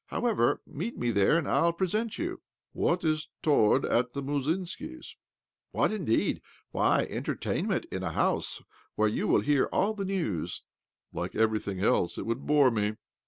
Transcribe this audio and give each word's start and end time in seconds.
However, 0.07 0.61
meet 0.65 0.97
me 0.97 1.11
there, 1.11 1.37
and 1.37 1.47
I'll 1.47 1.73
present 1.73 2.17
you."" 2.17 2.41
What 2.83 3.03
is 3.05 3.27
toward 3.43 3.85
at 3.85 4.13
the 4.13 4.23
Musmskis'?"" 4.23 5.15
What, 5.73 5.91
indeed? 5.91 6.41
Why, 6.71 7.05
entertainment 7.07 7.85
in 7.91 8.01
a 8.01 8.11
house 8.13 8.63
where 8.95 9.07
you 9.07 9.39
hear 9.41 9.65
all 9.65 9.93
the 9.93 10.03
news."" 10.03 10.63
Like 11.13 11.35
everything 11.35 11.81
else, 11.81 12.17
it 12.17 12.25
would 12.25 12.47
bore 12.47 12.71
me." 12.71 12.95